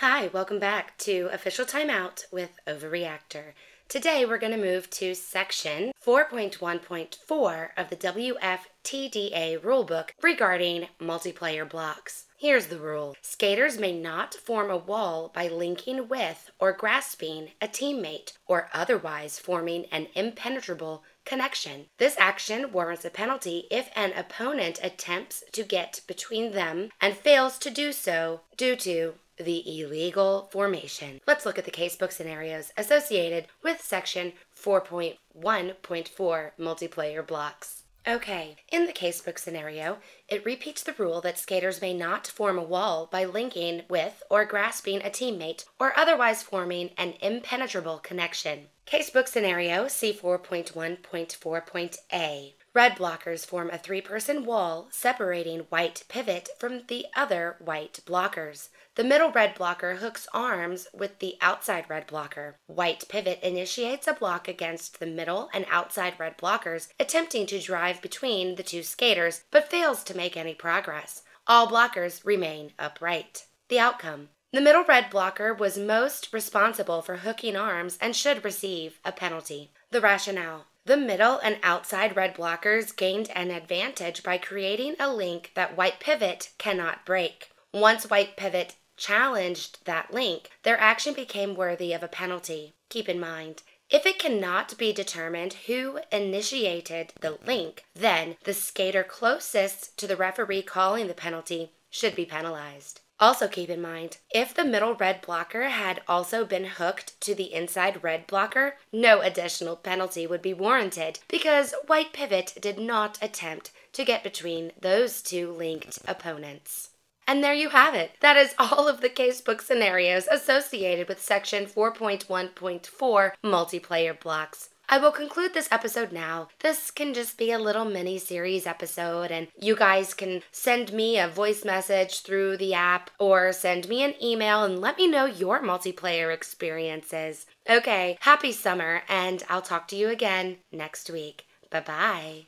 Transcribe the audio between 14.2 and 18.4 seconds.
form a wall by linking with or grasping a teammate